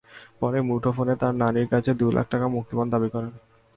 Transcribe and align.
পরে 0.39 0.59
মুঠোফোনে 0.61 1.15
তার 1.15 1.33
নানির 1.35 1.67
কাছে 1.67 1.91
দুই 1.93 2.11
লাখ 2.13 2.25
টাকা 2.29 2.47
মুক্তিপণ 2.47 2.87
দাবি 2.89 3.09
করেন। 3.09 3.33